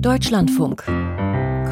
Deutschlandfunk. 0.00 0.84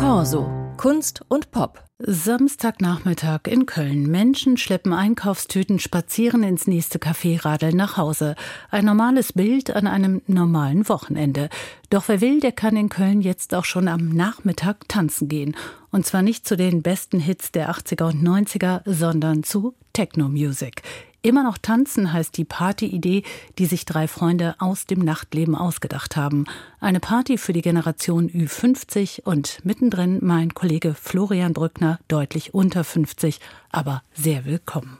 Corso. 0.01 0.51
Kunst 0.77 1.21
und 1.29 1.53
Pop. 1.53 1.85
Samstagnachmittag 1.99 3.43
in 3.47 3.67
Köln. 3.67 4.11
Menschen 4.11 4.57
schleppen 4.57 4.93
Einkaufstüten 4.93 5.79
spazieren 5.79 6.43
ins 6.43 6.67
nächste 6.67 6.99
Café 6.99 7.45
radeln 7.45 7.77
nach 7.77 7.97
Hause. 7.97 8.35
Ein 8.69 8.85
normales 8.85 9.33
Bild 9.33 9.71
an 9.71 9.87
einem 9.87 10.23
normalen 10.27 10.89
Wochenende. 10.89 11.49
Doch 11.89 12.09
wer 12.09 12.21
will, 12.21 12.41
der 12.41 12.53
kann 12.53 12.77
in 12.77 12.89
Köln 12.89 13.21
jetzt 13.21 13.55
auch 13.55 13.65
schon 13.65 13.87
am 13.87 14.09
Nachmittag 14.09 14.89
tanzen 14.89 15.29
gehen. 15.29 15.57
Und 15.93 16.05
zwar 16.05 16.23
nicht 16.23 16.49
zu 16.49 16.57
den 16.57 16.83
besten 16.83 17.21
Hits 17.21 17.53
der 17.53 17.71
80er 17.71 18.09
und 18.09 18.23
90er, 18.23 18.83
sondern 18.85 19.45
zu 19.45 19.75
Techno-Music. 19.93 20.83
Immer 21.27 21.43
noch 21.43 21.59
tanzen 21.59 22.13
heißt 22.13 22.37
die 22.37 22.45
Partyidee, 22.45 23.25
die 23.59 23.67
sich 23.67 23.85
drei 23.85 24.07
Freunde 24.07 24.55
aus 24.61 24.87
dem 24.87 25.01
Nachtleben 25.01 25.57
ausgedacht 25.57 26.15
haben. 26.15 26.45
Eine 26.79 27.01
Party 27.01 27.37
für 27.37 27.53
die 27.53 27.63
Generation 27.63 28.31
Ü50 28.31 29.23
und 29.23 29.59
mittendrin 29.65 30.21
mein 30.23 30.55
Kollege 30.55 30.95
Florian 30.95 31.53
Brückner, 31.53 31.99
deutlich 32.07 32.55
unter 32.55 32.85
50, 32.85 33.41
aber 33.73 34.05
sehr 34.15 34.45
willkommen. 34.45 34.99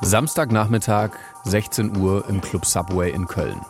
Samstagnachmittag, 0.00 1.16
16 1.46 1.96
Uhr 1.96 2.28
im 2.28 2.40
Club 2.40 2.64
Subway 2.64 3.10
in 3.10 3.26
Köln. 3.26 3.60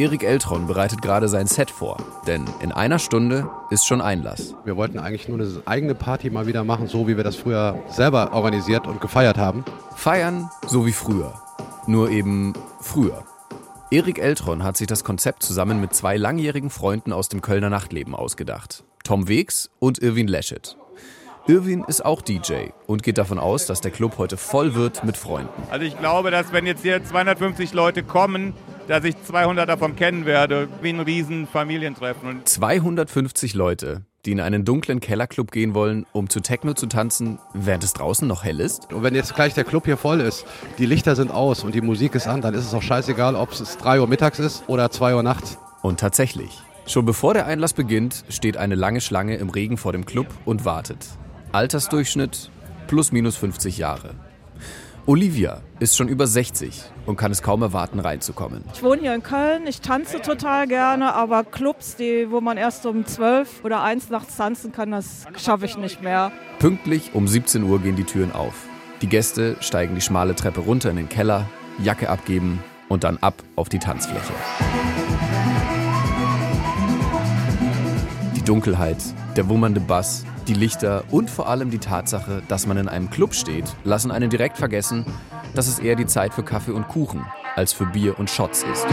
Erik 0.00 0.22
Eltron 0.22 0.66
bereitet 0.66 1.02
gerade 1.02 1.28
sein 1.28 1.46
Set 1.46 1.70
vor, 1.70 1.98
denn 2.26 2.46
in 2.62 2.72
einer 2.72 2.98
Stunde 2.98 3.50
ist 3.68 3.86
schon 3.86 4.00
Einlass. 4.00 4.54
Wir 4.64 4.74
wollten 4.74 4.98
eigentlich 4.98 5.28
nur 5.28 5.38
eine 5.38 5.62
eigene 5.66 5.94
Party 5.94 6.30
mal 6.30 6.46
wieder 6.46 6.64
machen, 6.64 6.86
so 6.86 7.06
wie 7.06 7.18
wir 7.18 7.22
das 7.22 7.36
früher 7.36 7.78
selber 7.90 8.32
organisiert 8.32 8.86
und 8.86 9.02
gefeiert 9.02 9.36
haben. 9.36 9.62
Feiern 9.94 10.48
so 10.66 10.86
wie 10.86 10.92
früher, 10.92 11.34
nur 11.86 12.08
eben 12.08 12.54
früher. 12.80 13.24
Erik 13.90 14.18
Eltron 14.18 14.62
hat 14.62 14.78
sich 14.78 14.86
das 14.86 15.04
Konzept 15.04 15.42
zusammen 15.42 15.82
mit 15.82 15.92
zwei 15.92 16.16
langjährigen 16.16 16.70
Freunden 16.70 17.12
aus 17.12 17.28
dem 17.28 17.42
Kölner 17.42 17.68
Nachtleben 17.68 18.14
ausgedacht. 18.14 18.84
Tom 19.04 19.28
Wegs 19.28 19.68
und 19.80 19.98
Irwin 19.98 20.28
Leschet. 20.28 20.78
Irwin 21.46 21.84
ist 21.86 22.04
auch 22.06 22.22
DJ 22.22 22.68
und 22.86 23.02
geht 23.02 23.18
davon 23.18 23.38
aus, 23.38 23.66
dass 23.66 23.82
der 23.82 23.90
Club 23.90 24.16
heute 24.16 24.38
voll 24.38 24.74
wird 24.74 25.04
mit 25.04 25.18
Freunden. 25.18 25.62
Also 25.70 25.84
ich 25.84 25.98
glaube, 25.98 26.30
dass 26.30 26.54
wenn 26.54 26.64
jetzt 26.64 26.80
hier 26.82 27.04
250 27.04 27.74
Leute 27.74 28.02
kommen, 28.02 28.54
dass 28.90 29.04
ich 29.04 29.14
200 29.22 29.68
davon 29.68 29.94
kennen 29.94 30.26
werde, 30.26 30.68
wie 30.82 30.88
ein 30.88 30.98
riesen 30.98 31.46
Familientreffen. 31.46 32.44
250 32.44 33.54
Leute, 33.54 34.02
die 34.26 34.32
in 34.32 34.40
einen 34.40 34.64
dunklen 34.64 34.98
Kellerclub 34.98 35.52
gehen 35.52 35.74
wollen, 35.74 36.06
um 36.10 36.28
zu 36.28 36.40
Techno 36.40 36.74
zu 36.74 36.86
tanzen, 36.86 37.38
während 37.54 37.84
es 37.84 37.92
draußen 37.92 38.26
noch 38.26 38.42
hell 38.42 38.58
ist? 38.58 38.92
Und 38.92 39.04
wenn 39.04 39.14
jetzt 39.14 39.36
gleich 39.36 39.54
der 39.54 39.62
Club 39.62 39.84
hier 39.84 39.96
voll 39.96 40.20
ist, 40.20 40.44
die 40.78 40.86
Lichter 40.86 41.14
sind 41.14 41.30
aus 41.30 41.62
und 41.62 41.76
die 41.76 41.82
Musik 41.82 42.16
ist 42.16 42.26
an, 42.26 42.40
dann 42.40 42.52
ist 42.52 42.66
es 42.66 42.74
auch 42.74 42.82
scheißegal, 42.82 43.36
ob 43.36 43.52
es 43.52 43.78
3 43.78 44.00
Uhr 44.00 44.08
mittags 44.08 44.40
ist 44.40 44.64
oder 44.66 44.90
2 44.90 45.14
Uhr 45.14 45.22
nachts. 45.22 45.56
Und 45.82 46.00
tatsächlich. 46.00 46.58
Schon 46.88 47.06
bevor 47.06 47.32
der 47.32 47.46
Einlass 47.46 47.74
beginnt, 47.74 48.24
steht 48.28 48.56
eine 48.56 48.74
lange 48.74 49.00
Schlange 49.00 49.36
im 49.36 49.50
Regen 49.50 49.76
vor 49.76 49.92
dem 49.92 50.04
Club 50.04 50.26
und 50.44 50.64
wartet. 50.64 51.06
Altersdurchschnitt 51.52 52.50
plus 52.88 53.12
minus 53.12 53.36
50 53.36 53.78
Jahre. 53.78 54.16
Olivia 55.10 55.62
ist 55.80 55.96
schon 55.96 56.06
über 56.06 56.28
60 56.28 56.84
und 57.04 57.16
kann 57.16 57.32
es 57.32 57.42
kaum 57.42 57.62
erwarten, 57.62 57.98
reinzukommen. 57.98 58.62
Ich 58.72 58.80
wohne 58.84 59.00
hier 59.00 59.12
in 59.12 59.24
Köln, 59.24 59.66
ich 59.66 59.80
tanze 59.80 60.22
total 60.22 60.68
gerne, 60.68 61.14
aber 61.14 61.42
Clubs, 61.42 61.96
die, 61.96 62.30
wo 62.30 62.40
man 62.40 62.56
erst 62.56 62.86
um 62.86 63.04
12 63.04 63.64
oder 63.64 63.82
1 63.82 64.10
nachts 64.10 64.36
tanzen 64.36 64.70
kann, 64.70 64.92
das 64.92 65.26
schaffe 65.36 65.64
ich 65.64 65.76
nicht 65.76 66.00
mehr. 66.00 66.30
Pünktlich 66.60 67.10
um 67.12 67.26
17 67.26 67.64
Uhr 67.64 67.80
gehen 67.80 67.96
die 67.96 68.04
Türen 68.04 68.30
auf. 68.30 68.54
Die 69.02 69.08
Gäste 69.08 69.56
steigen 69.58 69.96
die 69.96 70.00
schmale 70.00 70.36
Treppe 70.36 70.60
runter 70.60 70.90
in 70.90 70.96
den 70.96 71.08
Keller, 71.08 71.48
Jacke 71.82 72.08
abgeben 72.08 72.62
und 72.88 73.02
dann 73.02 73.16
ab 73.16 73.42
auf 73.56 73.68
die 73.68 73.80
Tanzfläche. 73.80 74.32
Dunkelheit, 78.50 78.96
der 79.36 79.48
wummernde 79.48 79.78
Bass, 79.78 80.24
die 80.48 80.54
Lichter 80.54 81.04
und 81.12 81.30
vor 81.30 81.48
allem 81.48 81.70
die 81.70 81.78
Tatsache, 81.78 82.42
dass 82.48 82.66
man 82.66 82.78
in 82.78 82.88
einem 82.88 83.08
Club 83.08 83.32
steht, 83.32 83.76
lassen 83.84 84.10
einen 84.10 84.28
direkt 84.28 84.58
vergessen, 84.58 85.06
dass 85.54 85.68
es 85.68 85.78
eher 85.78 85.94
die 85.94 86.06
Zeit 86.06 86.34
für 86.34 86.42
Kaffee 86.42 86.72
und 86.72 86.88
Kuchen 86.88 87.24
als 87.54 87.72
für 87.72 87.86
Bier 87.86 88.18
und 88.18 88.28
Shots 88.28 88.64
ist. 88.64 88.86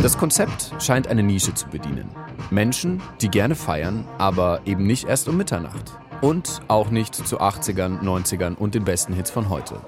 Das 0.00 0.16
Konzept 0.16 0.72
scheint 0.78 1.08
eine 1.08 1.24
Nische 1.24 1.54
zu 1.54 1.66
bedienen. 1.66 2.08
Menschen, 2.52 3.02
die 3.20 3.28
gerne 3.28 3.56
feiern, 3.56 4.04
aber 4.16 4.60
eben 4.66 4.86
nicht 4.86 5.08
erst 5.08 5.28
um 5.28 5.36
Mitternacht. 5.36 5.98
Und 6.20 6.60
auch 6.68 6.90
nicht 6.90 7.16
zu 7.16 7.40
80ern, 7.40 8.00
90ern 8.00 8.54
und 8.54 8.76
den 8.76 8.84
besten 8.84 9.12
Hits 9.12 9.32
von 9.32 9.48
heute. 9.48 9.80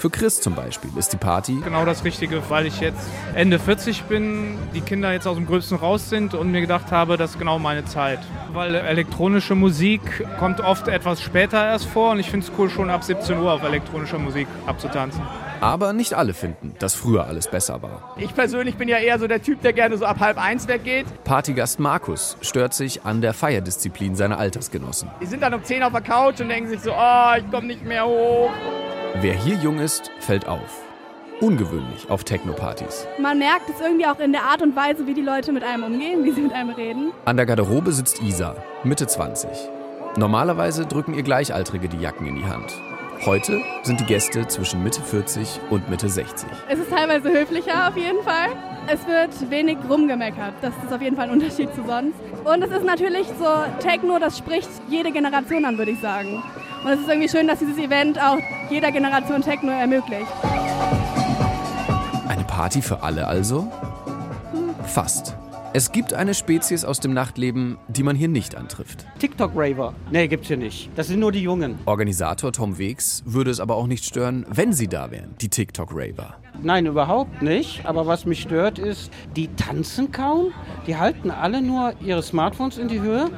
Für 0.00 0.08
Chris 0.08 0.40
zum 0.40 0.54
Beispiel 0.54 0.88
ist 0.96 1.12
die 1.12 1.18
Party 1.18 1.60
genau 1.62 1.84
das 1.84 2.04
Richtige, 2.04 2.40
weil 2.48 2.64
ich 2.64 2.80
jetzt 2.80 3.06
Ende 3.34 3.58
40 3.58 4.04
bin, 4.04 4.56
die 4.74 4.80
Kinder 4.80 5.12
jetzt 5.12 5.26
aus 5.26 5.36
dem 5.36 5.44
Gröbsten 5.44 5.76
raus 5.76 6.08
sind 6.08 6.32
und 6.32 6.50
mir 6.50 6.62
gedacht 6.62 6.90
habe, 6.90 7.18
das 7.18 7.32
ist 7.32 7.38
genau 7.38 7.58
meine 7.58 7.84
Zeit. 7.84 8.18
Weil 8.54 8.76
elektronische 8.76 9.54
Musik 9.54 10.00
kommt 10.38 10.62
oft 10.62 10.88
etwas 10.88 11.20
später 11.20 11.62
erst 11.62 11.84
vor 11.84 12.12
und 12.12 12.18
ich 12.18 12.30
finde 12.30 12.46
es 12.46 12.52
cool, 12.56 12.70
schon 12.70 12.88
ab 12.88 13.04
17 13.04 13.38
Uhr 13.40 13.52
auf 13.52 13.62
elektronische 13.62 14.16
Musik 14.16 14.48
abzutanzen. 14.64 15.20
Aber 15.60 15.92
nicht 15.92 16.14
alle 16.14 16.32
finden, 16.32 16.74
dass 16.78 16.94
früher 16.94 17.26
alles 17.26 17.48
besser 17.48 17.82
war. 17.82 18.14
Ich 18.16 18.34
persönlich 18.34 18.76
bin 18.76 18.88
ja 18.88 18.96
eher 18.96 19.18
so 19.18 19.26
der 19.26 19.42
Typ, 19.42 19.60
der 19.60 19.74
gerne 19.74 19.98
so 19.98 20.06
ab 20.06 20.18
halb 20.20 20.38
eins 20.38 20.66
weggeht. 20.66 21.04
Partygast 21.24 21.78
Markus 21.78 22.38
stört 22.40 22.72
sich 22.72 23.04
an 23.04 23.20
der 23.20 23.34
Feierdisziplin 23.34 24.16
seiner 24.16 24.38
Altersgenossen. 24.38 25.10
Die 25.20 25.26
sind 25.26 25.42
dann 25.42 25.52
um 25.52 25.62
10 25.62 25.82
auf 25.82 25.92
der 25.92 26.00
Couch 26.00 26.40
und 26.40 26.48
denken 26.48 26.70
sich 26.70 26.80
so, 26.80 26.92
oh, 26.92 27.34
ich 27.36 27.50
komme 27.50 27.66
nicht 27.66 27.84
mehr 27.84 28.06
hoch. 28.06 28.50
Wer 29.16 29.34
hier 29.34 29.56
jung 29.56 29.80
ist, 29.80 30.10
fällt 30.20 30.46
auf. 30.46 30.82
Ungewöhnlich 31.40 32.08
auf 32.08 32.22
Techno-Partys. 32.22 33.06
Man 33.18 33.38
merkt 33.38 33.68
es 33.68 33.80
irgendwie 33.80 34.06
auch 34.06 34.18
in 34.20 34.32
der 34.32 34.42
Art 34.44 34.62
und 34.62 34.76
Weise, 34.76 35.06
wie 35.06 35.14
die 35.14 35.20
Leute 35.20 35.52
mit 35.52 35.64
einem 35.64 35.84
umgehen, 35.84 36.24
wie 36.24 36.32
sie 36.32 36.42
mit 36.42 36.52
einem 36.52 36.70
reden. 36.70 37.12
An 37.24 37.36
der 37.36 37.44
Garderobe 37.44 37.92
sitzt 37.92 38.22
Isa, 38.22 38.54
Mitte 38.84 39.06
20. 39.06 39.50
Normalerweise 40.16 40.86
drücken 40.86 41.14
ihr 41.14 41.22
Gleichaltrige 41.22 41.88
die 41.88 41.98
Jacken 41.98 42.26
in 42.26 42.36
die 42.36 42.44
Hand. 42.44 42.72
Heute 43.26 43.60
sind 43.82 44.00
die 44.00 44.06
Gäste 44.06 44.46
zwischen 44.46 44.82
Mitte 44.82 45.02
40 45.02 45.60
und 45.70 45.90
Mitte 45.90 46.08
60. 46.08 46.48
Es 46.68 46.78
ist 46.78 46.90
teilweise 46.90 47.30
höflicher 47.30 47.88
auf 47.88 47.96
jeden 47.96 48.22
Fall. 48.22 48.48
Es 48.86 49.06
wird 49.06 49.50
wenig 49.50 49.76
rumgemeckert. 49.88 50.54
Das 50.62 50.72
ist 50.84 50.92
auf 50.92 51.02
jeden 51.02 51.16
Fall 51.16 51.26
ein 51.26 51.32
Unterschied 51.32 51.74
zu 51.74 51.84
sonst. 51.86 52.16
Und 52.44 52.62
es 52.62 52.70
ist 52.70 52.84
natürlich 52.84 53.26
so 53.38 53.46
Techno, 53.80 54.18
das 54.18 54.38
spricht 54.38 54.70
jede 54.88 55.10
Generation 55.10 55.64
an, 55.64 55.76
würde 55.76 55.90
ich 55.90 56.00
sagen. 56.00 56.42
Und 56.82 56.90
es 56.92 57.00
ist 57.00 57.08
irgendwie 57.08 57.28
schön, 57.28 57.46
dass 57.46 57.58
dieses 57.58 57.76
Event 57.76 58.18
auch 58.18 58.38
jeder 58.70 58.90
Generation 58.90 59.42
Techno 59.42 59.70
ermöglicht. 59.70 60.26
Eine 62.26 62.44
Party 62.44 62.80
für 62.80 63.02
alle 63.02 63.26
also? 63.26 63.70
Fast. 64.84 65.36
Es 65.72 65.92
gibt 65.92 66.14
eine 66.14 66.34
Spezies 66.34 66.84
aus 66.84 66.98
dem 66.98 67.12
Nachtleben, 67.12 67.78
die 67.86 68.02
man 68.02 68.16
hier 68.16 68.26
nicht 68.26 68.56
antrifft. 68.56 69.06
TikTok-Raver. 69.20 69.94
Nee, 70.10 70.26
gibt's 70.26 70.48
hier 70.48 70.56
nicht. 70.56 70.90
Das 70.96 71.06
sind 71.06 71.20
nur 71.20 71.30
die 71.30 71.42
Jungen. 71.42 71.78
Organisator 71.84 72.52
Tom 72.52 72.76
Wegs 72.76 73.22
würde 73.24 73.52
es 73.52 73.60
aber 73.60 73.76
auch 73.76 73.86
nicht 73.86 74.04
stören, 74.04 74.44
wenn 74.50 74.72
sie 74.72 74.88
da 74.88 75.12
wären, 75.12 75.36
die 75.40 75.48
TikTok-Raver. 75.48 76.34
Nein, 76.62 76.86
überhaupt 76.86 77.40
nicht. 77.42 77.86
Aber 77.86 78.06
was 78.06 78.26
mich 78.26 78.40
stört 78.40 78.80
ist, 78.80 79.12
die 79.36 79.46
tanzen 79.54 80.10
kaum. 80.10 80.52
Die 80.88 80.96
halten 80.96 81.30
alle 81.30 81.62
nur 81.62 81.92
ihre 82.00 82.22
Smartphones 82.22 82.76
in 82.76 82.88
die 82.88 83.00
Höhe, 83.00 83.30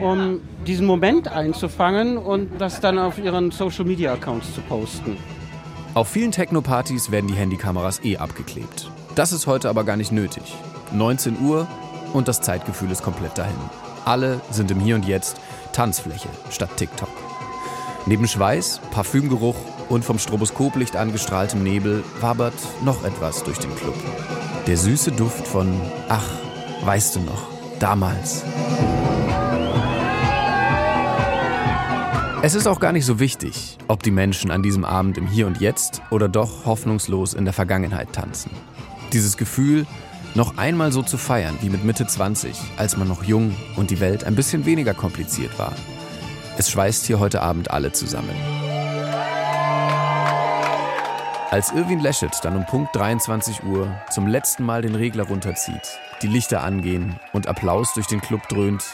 um 0.00 0.40
diesen 0.66 0.86
Moment 0.86 1.28
einzufangen 1.28 2.16
und 2.16 2.60
das 2.60 2.80
dann 2.80 2.98
auf 2.98 3.18
ihren 3.18 3.50
Social-Media-Accounts 3.50 4.54
zu 4.54 4.60
posten. 4.62 5.16
Auf 5.94 6.08
vielen 6.08 6.32
Techno-Partys 6.32 7.10
werden 7.10 7.26
die 7.26 7.34
Handykameras 7.34 8.04
eh 8.04 8.18
abgeklebt. 8.18 8.90
Das 9.14 9.32
ist 9.32 9.46
heute 9.46 9.68
aber 9.68 9.84
gar 9.84 9.96
nicht 9.96 10.12
nötig. 10.12 10.54
19 10.92 11.40
Uhr 11.40 11.66
und 12.12 12.28
das 12.28 12.40
Zeitgefühl 12.40 12.90
ist 12.90 13.02
komplett 13.02 13.36
dahin. 13.36 13.56
Alle 14.04 14.40
sind 14.50 14.70
im 14.70 14.80
Hier 14.80 14.94
und 14.94 15.06
Jetzt 15.06 15.40
Tanzfläche 15.72 16.28
statt 16.50 16.70
TikTok. 16.76 17.08
Neben 18.06 18.26
Schweiß, 18.26 18.80
Parfümgeruch 18.90 19.56
und 19.88 20.04
vom 20.04 20.18
Stroboskoplicht 20.18 20.96
angestrahltem 20.96 21.62
Nebel 21.62 22.04
wabert 22.20 22.54
noch 22.84 23.04
etwas 23.04 23.42
durch 23.42 23.58
den 23.58 23.74
Club. 23.74 23.96
Der 24.66 24.76
süße 24.76 25.12
Duft 25.12 25.46
von 25.46 25.80
Ach, 26.08 26.26
weißt 26.82 27.16
du 27.16 27.20
noch, 27.20 27.48
damals. 27.80 28.44
Es 32.40 32.54
ist 32.54 32.68
auch 32.68 32.78
gar 32.78 32.92
nicht 32.92 33.04
so 33.04 33.18
wichtig, 33.18 33.78
ob 33.88 34.04
die 34.04 34.12
Menschen 34.12 34.52
an 34.52 34.62
diesem 34.62 34.84
Abend 34.84 35.18
im 35.18 35.26
Hier 35.26 35.48
und 35.48 35.60
Jetzt 35.60 36.02
oder 36.10 36.28
doch 36.28 36.66
hoffnungslos 36.66 37.34
in 37.34 37.44
der 37.44 37.52
Vergangenheit 37.52 38.12
tanzen. 38.12 38.52
Dieses 39.12 39.36
Gefühl, 39.36 39.86
noch 40.36 40.56
einmal 40.56 40.92
so 40.92 41.02
zu 41.02 41.18
feiern 41.18 41.58
wie 41.62 41.68
mit 41.68 41.82
Mitte 41.82 42.06
20, 42.06 42.56
als 42.76 42.96
man 42.96 43.08
noch 43.08 43.24
jung 43.24 43.56
und 43.74 43.90
die 43.90 43.98
Welt 43.98 44.22
ein 44.22 44.36
bisschen 44.36 44.66
weniger 44.66 44.94
kompliziert 44.94 45.58
war. 45.58 45.72
Es 46.58 46.70
schweißt 46.70 47.06
hier 47.06 47.18
heute 47.18 47.42
Abend 47.42 47.72
alle 47.72 47.90
zusammen. 47.90 48.36
Als 51.50 51.72
Irwin 51.72 51.98
Leschet 51.98 52.38
dann 52.42 52.56
um 52.56 52.66
Punkt 52.66 52.94
23 52.94 53.64
Uhr 53.64 53.90
zum 54.10 54.28
letzten 54.28 54.62
Mal 54.62 54.82
den 54.82 54.94
Regler 54.94 55.24
runterzieht, 55.24 55.98
die 56.22 56.28
Lichter 56.28 56.62
angehen 56.62 57.18
und 57.32 57.48
Applaus 57.48 57.94
durch 57.94 58.06
den 58.06 58.20
Club 58.20 58.46
dröhnt, 58.48 58.84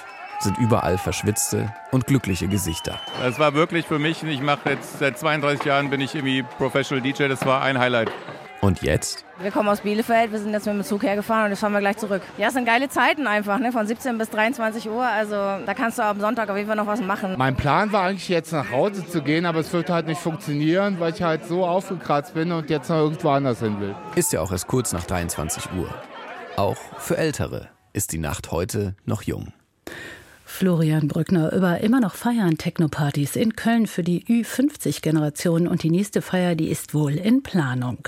sind 0.40 0.58
überall 0.58 0.98
verschwitzte 0.98 1.72
und 1.90 2.06
glückliche 2.06 2.48
Gesichter. 2.48 3.00
Es 3.24 3.38
war 3.38 3.54
wirklich 3.54 3.86
für 3.86 3.98
mich, 3.98 4.22
ich 4.22 4.40
mache 4.40 4.70
jetzt 4.70 4.98
seit 4.98 5.18
32 5.18 5.64
Jahren 5.64 5.90
bin 5.90 6.00
ich 6.00 6.14
irgendwie 6.14 6.42
Professional 6.42 7.02
DJ, 7.02 7.28
das 7.28 7.44
war 7.46 7.62
ein 7.62 7.78
Highlight. 7.78 8.10
Und 8.64 8.80
jetzt? 8.80 9.26
Wir 9.40 9.50
kommen 9.50 9.68
aus 9.68 9.82
Bielefeld, 9.82 10.32
wir 10.32 10.38
sind 10.38 10.52
jetzt 10.52 10.64
mit 10.64 10.74
dem 10.74 10.84
Zug 10.84 11.02
hergefahren 11.02 11.44
und 11.44 11.50
jetzt 11.50 11.60
fahren 11.60 11.74
wir 11.74 11.80
gleich 11.80 11.98
zurück. 11.98 12.22
Ja, 12.38 12.48
es 12.48 12.54
sind 12.54 12.64
geile 12.64 12.88
Zeiten 12.88 13.26
einfach, 13.26 13.58
ne? 13.58 13.72
von 13.72 13.86
17 13.86 14.16
bis 14.16 14.30
23 14.30 14.88
Uhr. 14.88 15.04
Also 15.04 15.34
da 15.34 15.74
kannst 15.74 15.98
du 15.98 16.02
am 16.02 16.18
Sonntag 16.18 16.48
auf 16.48 16.56
jeden 16.56 16.68
Fall 16.68 16.76
noch 16.76 16.86
was 16.86 17.02
machen. 17.02 17.34
Mein 17.36 17.56
Plan 17.56 17.92
war 17.92 18.04
eigentlich 18.04 18.30
jetzt 18.30 18.52
nach 18.52 18.70
Hause 18.70 19.06
zu 19.06 19.20
gehen, 19.20 19.44
aber 19.44 19.58
es 19.58 19.70
wird 19.74 19.90
halt 19.90 20.06
nicht 20.06 20.18
funktionieren, 20.18 20.98
weil 20.98 21.12
ich 21.12 21.22
halt 21.22 21.44
so 21.44 21.66
aufgekratzt 21.66 22.32
bin 22.32 22.52
und 22.52 22.70
jetzt 22.70 22.88
noch 22.88 22.96
irgendwo 22.96 23.28
anders 23.30 23.60
hin 23.60 23.80
will. 23.80 23.94
Ist 24.14 24.32
ja 24.32 24.40
auch 24.40 24.50
erst 24.50 24.66
kurz 24.66 24.94
nach 24.94 25.04
23 25.04 25.64
Uhr. 25.76 25.94
Auch 26.56 26.78
für 26.96 27.18
Ältere 27.18 27.68
ist 27.92 28.12
die 28.12 28.18
Nacht 28.18 28.50
heute 28.50 28.96
noch 29.04 29.20
jung. 29.20 29.52
Florian 30.54 31.08
Brückner 31.08 31.52
über 31.52 31.80
immer 31.80 31.98
noch 31.98 32.14
feiern 32.14 32.56
Technopartys 32.56 33.34
in 33.34 33.56
Köln 33.56 33.88
für 33.88 34.04
die 34.04 34.24
Ü50-Generation 34.24 35.66
und 35.66 35.82
die 35.82 35.90
nächste 35.90 36.22
Feier, 36.22 36.54
die 36.54 36.68
ist 36.68 36.94
wohl 36.94 37.14
in 37.14 37.42
Planung. 37.42 38.06